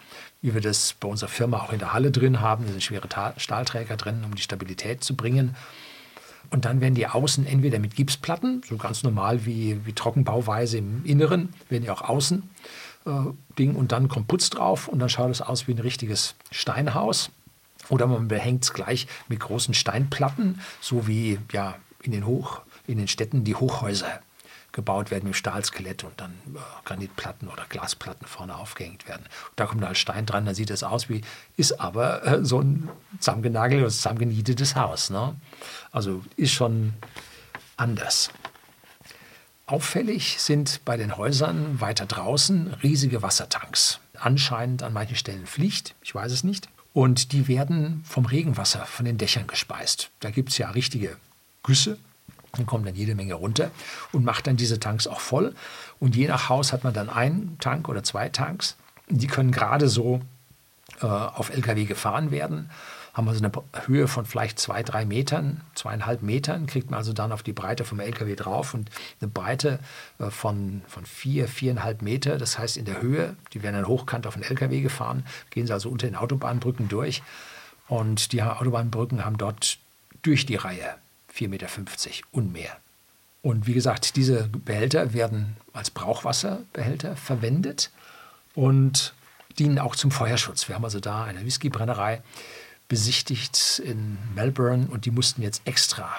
[0.40, 2.64] wie wir das bei unserer Firma auch in der Halle drin haben.
[2.64, 5.54] Da sind schwere Stahlträger drin, um die Stabilität zu bringen.
[6.50, 11.04] Und dann werden die außen entweder mit Gipsplatten, so ganz normal wie, wie Trockenbauweise im
[11.04, 12.42] Inneren, werden die auch außen
[13.06, 13.10] äh,
[13.58, 17.30] Ding und dann kommt Putz drauf und dann schaut es aus wie ein richtiges Steinhaus
[17.92, 22.96] Oder man behängt es gleich mit großen Steinplatten, so wie ja, in, den Hoch, in
[22.96, 24.20] den Städten die Hochhäuser
[24.72, 29.26] gebaut werden mit Stahlskelett und dann äh, Granitplatten oder Glasplatten vorne aufgehängt werden.
[29.56, 31.20] Da kommt halt Stein dran, dann sieht das aus wie,
[31.58, 35.10] ist aber äh, so ein zusammengenageltes, zusammengenietetes Haus.
[35.10, 35.36] Ne?
[35.90, 36.94] Also ist schon
[37.76, 38.30] anders.
[39.66, 44.00] Auffällig sind bei den Häusern weiter draußen riesige Wassertanks.
[44.18, 46.70] Anscheinend an manchen Stellen Pflicht, ich weiß es nicht.
[46.92, 50.10] Und die werden vom Regenwasser von den Dächern gespeist.
[50.20, 51.16] Da gibt es ja richtige
[51.62, 51.98] Güsse,
[52.52, 53.70] dann kommt dann jede Menge runter
[54.12, 55.54] und macht dann diese Tanks auch voll.
[56.00, 58.76] Und je nach Haus hat man dann einen Tank oder zwei Tanks.
[59.08, 60.20] Die können gerade so
[61.00, 62.70] äh, auf Lkw gefahren werden.
[63.12, 63.52] Haben also eine
[63.86, 67.84] Höhe von vielleicht zwei, drei Metern, zweieinhalb Metern, kriegt man also dann auf die Breite
[67.84, 69.78] vom Lkw drauf und eine Breite
[70.18, 72.38] äh, von, von vier, viereinhalb Meter.
[72.38, 75.72] Das heißt, in der Höhe, die werden dann hochkant auf den Lkw gefahren, gehen sie
[75.72, 77.22] also unter den Autobahnbrücken durch.
[77.88, 79.78] Und die Autobahnbrücken haben dort
[80.22, 80.94] durch die Reihe
[81.34, 81.68] 4,50 Meter
[82.30, 82.76] und mehr.
[83.42, 87.90] Und wie gesagt, diese Behälter werden als Brauchwasserbehälter verwendet
[88.54, 89.14] und
[89.58, 90.68] dienen auch zum Feuerschutz.
[90.68, 92.22] Wir haben also da eine Whiskybrennerei
[92.92, 96.10] besichtigt in Melbourne und die mussten jetzt extra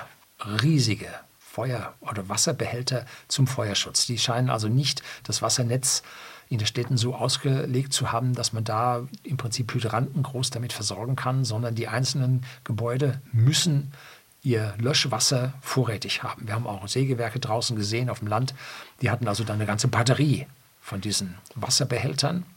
[0.63, 1.07] riesige
[1.37, 4.07] Feuer- oder Wasserbehälter zum Feuerschutz.
[4.07, 6.01] Die scheinen also nicht das Wassernetz
[6.49, 10.73] in den Städten so ausgelegt zu haben, dass man da im Prinzip Hydranten groß damit
[10.73, 13.93] versorgen kann, sondern die einzelnen Gebäude müssen
[14.41, 16.47] ihr Löschwasser vorrätig haben.
[16.47, 18.55] Wir haben auch Sägewerke draußen gesehen auf dem Land.
[19.03, 20.47] Die hatten also dann eine ganze Batterie
[20.81, 22.47] von diesen Wasserbehältern,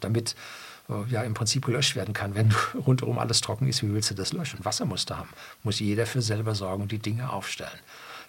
[0.00, 0.36] damit
[1.08, 2.34] ja im Prinzip gelöscht werden kann.
[2.34, 2.52] Wenn
[2.86, 4.64] rundherum alles trocken ist, wie willst du das löschen?
[4.64, 5.28] Wasser musst du haben.
[5.62, 7.78] Muss jeder für selber sorgen und die Dinge aufstellen.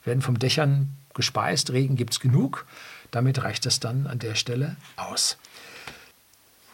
[0.05, 2.65] Werden vom Dächern gespeist, Regen gibt es genug.
[3.11, 5.37] Damit reicht das dann an der Stelle aus.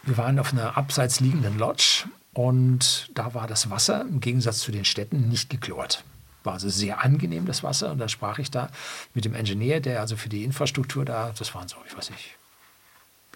[0.02, 4.72] Wir waren auf einer abseits liegenden Lodge und da war das Wasser im Gegensatz zu
[4.72, 6.04] den Städten nicht geklort.
[6.42, 7.90] War also sehr angenehm, das Wasser.
[7.90, 8.70] Und dann sprach ich da
[9.12, 12.36] mit dem Ingenieur, der also für die Infrastruktur da, das waren so, ich weiß nicht,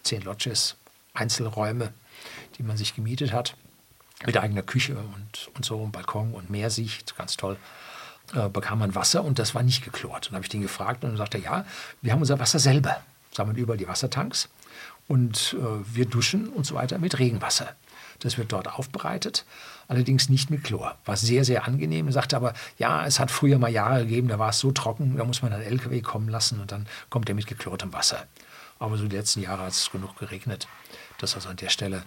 [0.02, 0.76] zehn Lodges,
[1.12, 1.92] Einzelräume,
[2.58, 3.56] die man sich gemietet hat,
[4.24, 7.56] mit eigener Küche und, und so, Balkon und Meersicht, ganz toll,
[8.34, 10.26] äh, bekam man Wasser und das war nicht geklort.
[10.26, 11.66] Und dann habe ich den gefragt und dann sagte er, ja,
[12.00, 13.02] wir haben unser Wasser selber.
[13.32, 14.48] Sammeln überall die Wassertanks
[15.08, 17.74] und äh, wir duschen und so weiter mit Regenwasser.
[18.20, 19.44] Das wird dort aufbereitet,
[19.88, 20.96] allerdings nicht mit Chlor.
[21.04, 22.06] War sehr, sehr angenehm.
[22.06, 25.16] Er sagte aber, ja, es hat früher mal Jahre gegeben, da war es so trocken,
[25.16, 28.26] da muss man einen LKW kommen lassen und dann kommt er mit geklortem Wasser.
[28.78, 30.68] Aber so die letzten Jahre hat es genug geregnet,
[31.18, 32.04] dass also an der Stelle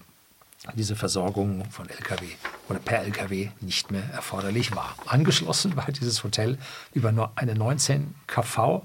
[0.73, 2.25] diese Versorgung von LKW
[2.67, 4.95] oder per LKW nicht mehr erforderlich war.
[5.05, 6.57] Angeschlossen war dieses Hotel
[6.93, 8.83] über nur eine 19 kV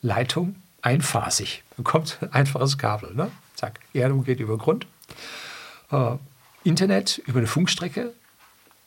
[0.00, 1.64] Leitung einphasig.
[1.76, 3.14] Da kommt ein einfaches Kabel.
[3.14, 3.30] Ne?
[3.54, 4.86] Zack, Erdung geht über Grund.
[5.90, 6.16] Äh,
[6.64, 8.12] Internet über eine Funkstrecke,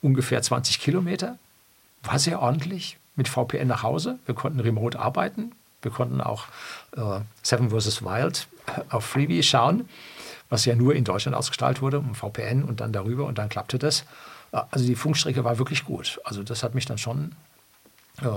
[0.02, 1.38] ungefähr 20 Kilometer,
[2.04, 4.20] war sehr ordentlich mit VPN nach Hause.
[4.26, 5.52] Wir konnten remote arbeiten.
[5.82, 6.46] Wir konnten auch
[6.96, 8.04] äh, Seven vs.
[8.04, 8.48] Wild
[8.90, 9.90] auf Freebie schauen,
[10.52, 13.80] was ja nur in Deutschland ausgestrahlt wurde, um VPN und dann darüber und dann klappte
[13.80, 14.02] das.
[14.52, 16.20] Äh, also die Funkstrecke war wirklich gut.
[16.24, 17.32] Also das hat mich dann schon.
[18.22, 18.28] Äh,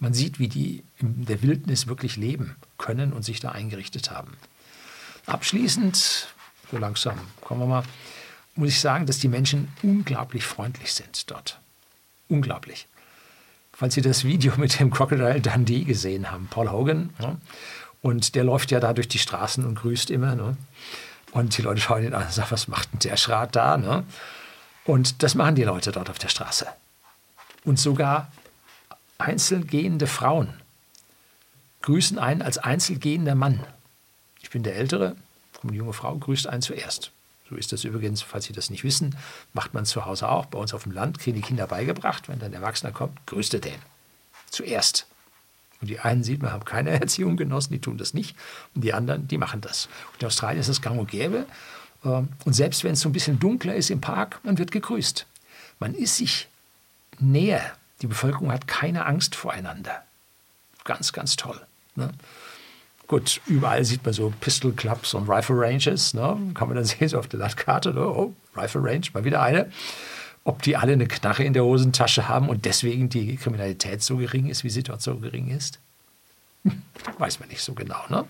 [0.00, 4.36] man sieht, wie die in der Wildnis wirklich leben können und sich da eingerichtet haben.
[5.26, 6.28] Abschließend,
[6.70, 7.84] so langsam kommen wir mal
[8.58, 11.60] muss ich sagen, dass die Menschen unglaublich freundlich sind dort.
[12.28, 12.88] Unglaublich.
[13.72, 17.36] Falls Sie das Video mit dem Crocodile Dundee gesehen haben, Paul Hogan, ne?
[18.02, 20.34] und der läuft ja da durch die Straßen und grüßt immer.
[20.34, 20.56] Ne?
[21.32, 23.76] Und die Leute schauen ihn an und sagen, was macht denn der Schrat da?
[23.76, 24.04] Ne?
[24.84, 26.66] Und das machen die Leute dort auf der Straße.
[27.64, 28.32] Und sogar
[29.18, 30.54] einzelgehende Frauen
[31.82, 33.64] grüßen einen als einzelgehender Mann.
[34.40, 35.16] Ich bin der Ältere,
[35.62, 37.12] eine junge Frau grüßt einen zuerst.
[37.48, 39.16] So ist das übrigens, falls Sie das nicht wissen,
[39.52, 40.46] macht man zu Hause auch.
[40.46, 43.58] Bei uns auf dem Land kriegen die Kinder beigebracht, wenn dann ein Erwachsener kommt, grüßte
[43.60, 43.78] den.
[44.50, 45.06] Zuerst.
[45.80, 48.36] Und die einen sieht man, haben keine Erziehung genossen, die tun das nicht.
[48.74, 49.88] Und die anderen, die machen das.
[50.12, 51.46] Und in Australien ist das gang und gäbe.
[52.04, 55.26] Ähm, und selbst wenn es so ein bisschen dunkler ist im Park, man wird gegrüßt.
[55.78, 56.48] Man ist sich
[57.18, 57.62] näher.
[58.02, 60.02] Die Bevölkerung hat keine Angst voreinander.
[60.84, 61.60] Ganz, ganz toll.
[61.96, 62.10] Ne?
[63.06, 66.14] Gut, überall sieht man so Pistol Clubs und Rifle Ranges.
[66.14, 66.36] Ne?
[66.54, 67.92] Kann man dann sehen, so auf der Landkarte.
[67.92, 68.06] Ne?
[68.06, 69.70] Oh, Rifle Range, mal wieder eine.
[70.48, 74.48] Ob die alle eine Knarre in der Hosentasche haben und deswegen die Kriminalität so gering
[74.48, 75.78] ist, wie sie dort so gering ist?
[77.18, 78.00] Weiß man nicht so genau.
[78.08, 78.24] Ne?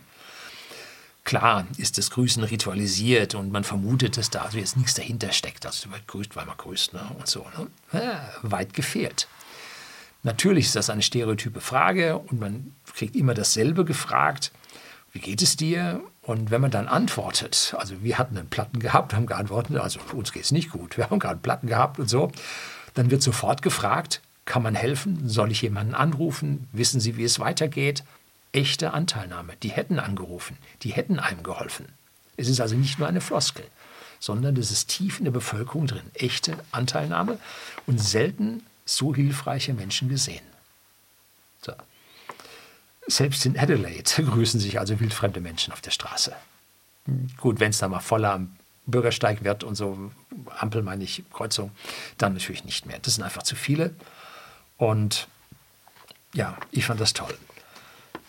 [1.22, 5.64] Klar ist das Grüßen ritualisiert und man vermutet, dass da jetzt nichts dahinter steckt.
[5.64, 7.08] Also man grüßt, weil man grüßt ne?
[7.16, 7.46] und so.
[7.56, 7.68] Ne?
[7.92, 9.28] Ja, weit gefehlt.
[10.24, 14.50] Natürlich ist das eine stereotype Frage und man kriegt immer dasselbe gefragt.
[15.12, 16.02] wie geht es dir?
[16.28, 20.30] Und wenn man dann antwortet, also wir hatten einen Platten gehabt, haben geantwortet, also uns
[20.30, 22.30] geht es nicht gut, wir haben gerade Platten gehabt und so,
[22.92, 25.26] dann wird sofort gefragt, kann man helfen?
[25.26, 26.68] Soll ich jemanden anrufen?
[26.70, 28.04] Wissen Sie, wie es weitergeht?
[28.52, 29.54] Echte Anteilnahme.
[29.62, 31.86] Die hätten angerufen, die hätten einem geholfen.
[32.36, 33.64] Es ist also nicht nur eine Floskel,
[34.20, 36.10] sondern das ist tief in der Bevölkerung drin.
[36.12, 37.38] Echte Anteilnahme
[37.86, 40.44] und selten so hilfreiche Menschen gesehen.
[43.08, 46.36] Selbst in Adelaide grüßen sich also wildfremde Menschen auf der Straße.
[47.38, 50.10] Gut, wenn es da mal voller am Bürgersteig wird und so,
[50.58, 51.72] Ampel meine ich, Kreuzung,
[52.18, 52.98] dann natürlich nicht mehr.
[53.00, 53.94] Das sind einfach zu viele.
[54.76, 55.26] Und
[56.34, 57.36] ja, ich fand das toll.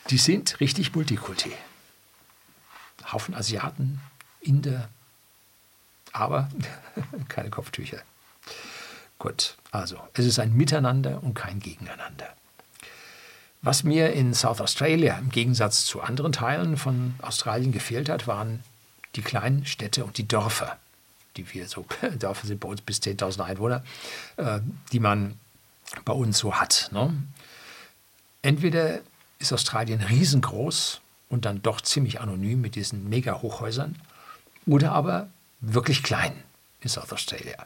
[0.10, 1.52] Die sind richtig Multikulti.
[3.12, 4.02] Haufen Asiaten,
[4.42, 4.90] Inder,
[6.14, 6.50] aber
[7.28, 8.02] keine Kopftücher.
[9.18, 12.34] Gut, also es ist ein Miteinander und kein Gegeneinander.
[13.62, 18.64] Was mir in South Australia im Gegensatz zu anderen Teilen von Australien gefehlt hat, waren
[19.16, 20.78] die kleinen Städte und die Dörfer,
[21.36, 21.86] die wir so,
[22.20, 23.84] Dörfer sind bei uns bis 10.000 Einwohner,
[24.38, 24.60] äh,
[24.92, 25.38] die man
[26.06, 26.90] bei uns so hat.
[26.94, 27.14] Ne?
[28.42, 29.00] Entweder
[29.40, 33.96] ist Australien riesengroß und dann doch ziemlich anonym mit diesen Mega-Hochhäusern,
[34.66, 35.30] oder aber
[35.62, 36.32] wirklich klein
[36.82, 37.66] in South Australia.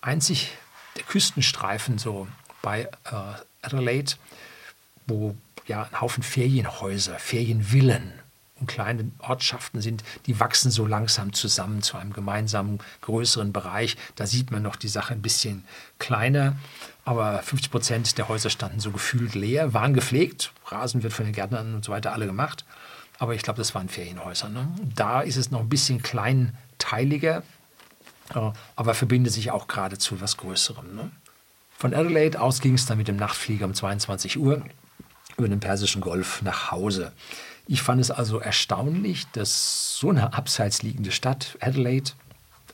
[0.00, 0.52] Einzig
[0.96, 2.28] der Küstenstreifen so
[2.62, 4.14] bei äh, Adelaide
[5.06, 5.34] wo
[5.66, 8.12] ja ein Haufen Ferienhäuser, Ferienvillen
[8.60, 13.96] und kleine Ortschaften sind, die wachsen so langsam zusammen zu einem gemeinsamen größeren Bereich.
[14.14, 15.64] Da sieht man noch die Sache ein bisschen
[15.98, 16.56] kleiner,
[17.04, 21.34] aber 50 Prozent der Häuser standen so gefühlt leer, waren gepflegt, Rasen wird von den
[21.34, 22.64] Gärtnern und so weiter alle gemacht,
[23.18, 24.48] aber ich glaube, das waren Ferienhäuser.
[24.48, 24.68] Ne?
[24.94, 27.42] Da ist es noch ein bisschen kleinteiliger,
[28.34, 30.94] äh, aber verbindet sich auch gerade zu etwas Größerem.
[30.94, 31.10] Ne?
[31.76, 34.62] Von Adelaide aus ging es dann mit dem Nachtflieger um 22 Uhr
[35.36, 37.12] über den Persischen Golf nach Hause.
[37.66, 42.10] Ich fand es also erstaunlich, dass so eine abseits liegende Stadt, Adelaide,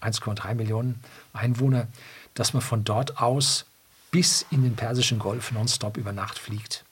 [0.00, 1.00] 1,3 Millionen
[1.32, 1.86] Einwohner,
[2.34, 3.66] dass man von dort aus
[4.10, 6.84] bis in den Persischen Golf nonstop über Nacht fliegt.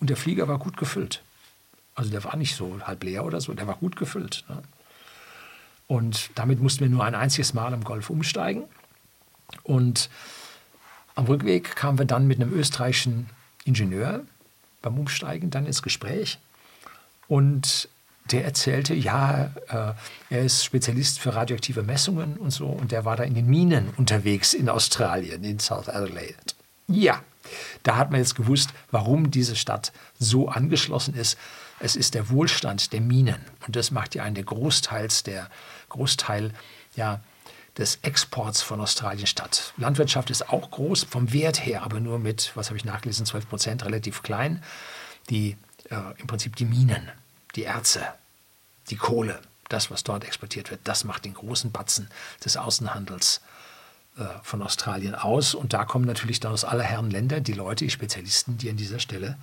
[0.00, 1.22] Und der Flieger war gut gefüllt.
[1.94, 4.44] Also der war nicht so halb leer oder so, der war gut gefüllt.
[4.48, 4.62] Ne?
[5.86, 8.64] Und damit mussten wir nur ein einziges Mal am Golf umsteigen.
[9.62, 10.10] Und
[11.14, 13.30] am Rückweg kamen wir dann mit einem österreichischen
[13.64, 14.24] Ingenieur,
[14.86, 16.38] beim Umsteigen dann ins Gespräch
[17.26, 17.88] und
[18.30, 19.92] der erzählte, ja, äh,
[20.30, 23.88] er ist Spezialist für radioaktive Messungen und so und der war da in den Minen
[23.96, 26.36] unterwegs in Australien, in South Adelaide.
[26.86, 27.20] Ja,
[27.82, 31.36] da hat man jetzt gewusst, warum diese Stadt so angeschlossen ist.
[31.80, 35.50] Es ist der Wohlstand der Minen und das macht ja einen der Großteils der
[35.88, 36.52] Großteil
[36.94, 37.20] ja,
[37.78, 39.74] des Exports von Australien statt.
[39.76, 43.48] Landwirtschaft ist auch groß vom Wert her, aber nur mit, was habe ich nachgelesen, 12
[43.48, 44.62] Prozent, relativ klein.
[45.28, 45.56] Die,
[45.90, 47.10] äh, Im Prinzip die Minen,
[47.54, 48.06] die Erze,
[48.88, 52.08] die Kohle, das, was dort exportiert wird, das macht den großen Batzen
[52.44, 53.40] des Außenhandels
[54.16, 55.54] äh, von Australien aus.
[55.54, 58.76] Und da kommen natürlich dann aus aller Herren Länder die Leute, die Spezialisten, die an
[58.76, 59.36] dieser Stelle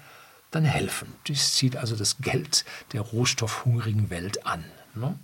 [0.50, 1.14] dann helfen.
[1.28, 4.64] Dies zieht also das Geld der rohstoffhungrigen Welt an.
[4.96, 5.18] Ne?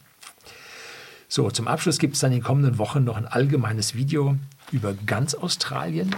[1.32, 4.36] So, zum Abschluss gibt es dann in den kommenden Wochen noch ein allgemeines Video
[4.72, 6.16] über ganz Australien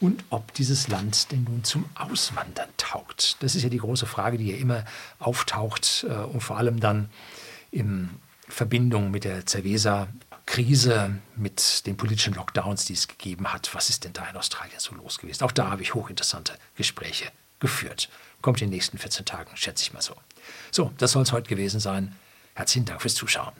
[0.00, 3.36] und ob dieses Land denn nun zum Auswandern taugt.
[3.40, 4.84] Das ist ja die große Frage, die ja immer
[5.20, 7.08] auftaucht äh, und vor allem dann
[7.70, 8.10] in
[8.48, 13.70] Verbindung mit der Cerveza-Krise, mit den politischen Lockdowns, die es gegeben hat.
[13.74, 15.44] Was ist denn da in Australien so los gewesen?
[15.44, 18.08] Auch da habe ich hochinteressante Gespräche geführt.
[18.42, 20.16] Kommt in den nächsten 14 Tagen, schätze ich mal so.
[20.72, 22.16] So, das soll es heute gewesen sein.
[22.54, 23.52] Herzlichen Dank fürs Zuschauen.